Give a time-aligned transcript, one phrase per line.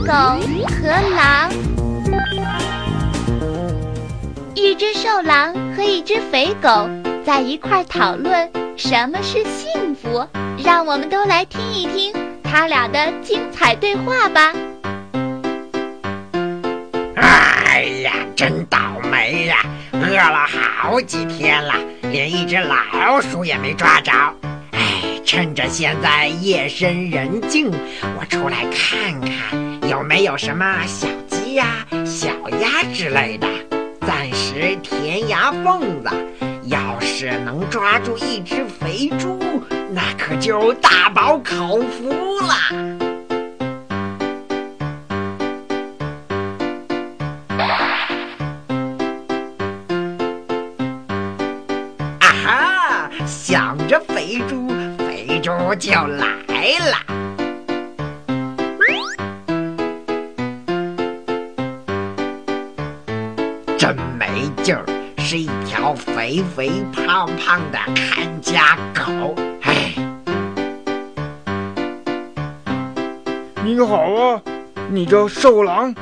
[0.00, 1.50] 狗和狼。
[4.54, 6.88] 一只瘦狼和一只肥狗
[7.24, 10.26] 在一块讨论什么是幸福，
[10.62, 14.52] 让我们都来听一听他俩的精彩对话吧。
[17.16, 18.78] 哎呀，真倒
[19.10, 19.58] 霉呀！
[19.92, 21.74] 饿了好几天了，
[22.10, 24.12] 连一只老鼠也没抓着。
[25.28, 27.70] 趁着现在夜深人静，
[28.18, 32.30] 我出来看看有没有什么小鸡呀、小
[32.62, 33.46] 鸭之类的。
[34.06, 36.08] 暂时填牙缝子，
[36.64, 39.38] 要是能抓住一只肥猪，
[39.92, 42.54] 那可就大饱口福了。
[52.18, 53.10] 啊哈！
[53.26, 54.72] 想着肥猪，
[55.68, 56.96] 肥猪就来了。
[63.76, 64.84] 真没劲儿，
[65.18, 69.34] 是一条肥肥胖胖的看家狗。
[69.62, 69.92] 哎，
[73.62, 74.42] 你好啊，
[74.90, 75.94] 你这瘦狼，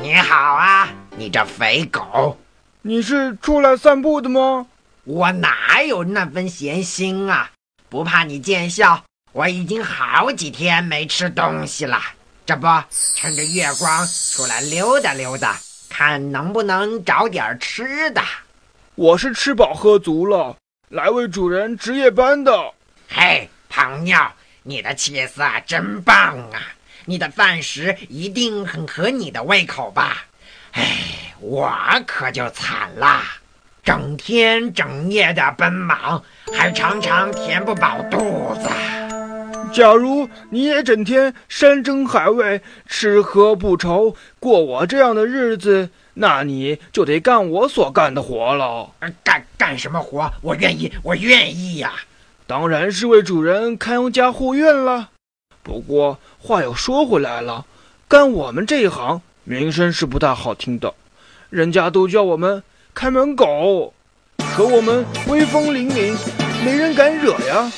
[0.00, 2.38] 你好啊，你这肥狗，
[2.80, 4.66] 你是出来散步的吗？
[5.04, 7.50] 我哪有那份闲心啊？
[7.94, 12.02] 不怕你见笑，我已经好几天没吃东西了。
[12.44, 12.66] 这不，
[13.14, 15.56] 趁着月光出来溜达溜达。
[15.88, 18.20] 看能不能找点吃的。
[18.96, 20.56] 我是吃饱喝足了，
[20.88, 22.72] 来为主人值夜班的。
[23.08, 24.18] 嘿，胖妞，
[24.64, 26.60] 你的气色真棒啊！
[27.04, 30.24] 你的饭食一定很合你的胃口吧？
[30.72, 31.72] 哎，我
[32.08, 33.22] 可就惨了，
[33.84, 36.22] 整天整夜的奔忙，
[36.54, 38.70] 还常常填不饱肚子。
[39.74, 48.88] 假如你也整天山珍海味，吃喝不愁，过我这样的日子，那你就得干我所干的活了。
[49.22, 50.32] 干干什么活？
[50.40, 51.92] 我愿意，我愿意呀！
[52.46, 55.10] 当然是为主人看家护院了。
[55.62, 57.66] 不过话又说回来了，
[58.08, 60.94] 干我们这一行，名声是不大好听的，
[61.50, 62.62] 人家都叫我们
[62.94, 63.92] 看门狗，
[64.54, 66.16] 可我们威风凛凛，
[66.64, 67.70] 没人敢惹呀。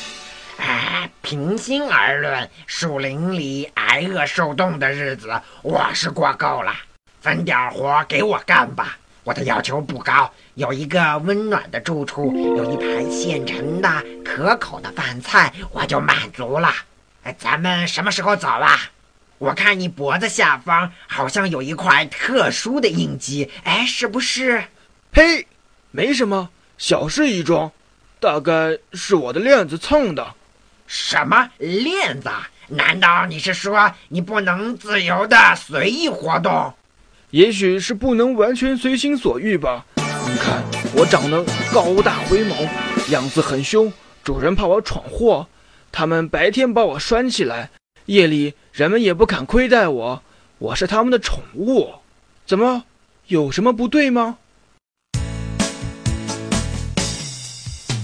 [0.59, 5.33] 哎，平心而论，树林里挨饿受冻的日子，
[5.63, 6.75] 我是过够了。
[7.23, 13.89] 分点活给我干吧，我的要求不高，有一个温暖的住处，有一盘现成的
[14.23, 16.71] 可口的饭菜，我就满足了。
[17.23, 18.79] 哎，咱们什么时候走啊？
[19.39, 24.63] 我看你脖子下方好像有一块特殊的印记，哎，是不是？
[25.13, 25.47] 嘿，
[25.91, 27.73] 没什么，小事一桩，
[28.21, 30.35] 大概是我的链子蹭的。
[30.87, 32.29] 什么链子？
[32.69, 36.75] 难道你是说你不能自由的随意活动？
[37.31, 39.87] 也许是不能完全随心所欲吧。
[39.97, 40.63] 你看
[40.95, 42.69] 我长得高大威猛，
[43.11, 45.47] 样子很凶，主人怕我闯祸，
[45.91, 47.71] 他们白天把我拴起来，
[48.07, 50.23] 夜里人们也不敢亏待我。
[50.59, 51.95] 我是他们的宠物，
[52.45, 52.85] 怎么
[53.29, 54.39] 有什么不对吗？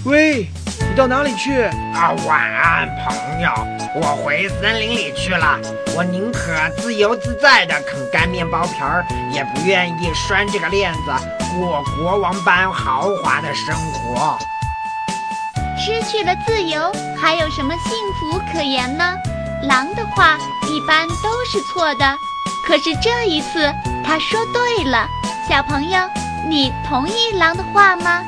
[0.05, 0.47] 喂。
[0.89, 2.11] 你到哪里去啊？
[2.27, 3.49] 晚安，朋友。
[3.95, 5.59] 我回森林里去了。
[5.95, 10.99] 我宁可自由自在的啃干面包皮儿，也不愿意拴这个链子
[11.55, 14.37] 过国王般豪华的生活。
[15.77, 19.15] 失去了自由，还有什么幸福可言呢？
[19.63, 20.37] 狼的话
[20.67, 22.17] 一般都是错的，
[22.67, 23.71] 可是这一次
[24.03, 25.07] 他说对了。
[25.47, 25.99] 小朋友，
[26.49, 28.21] 你同意狼的话吗？